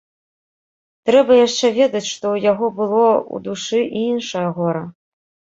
[1.09, 4.83] Трэба яшчэ ведаць, што ў яго было ў душы і іншае гора.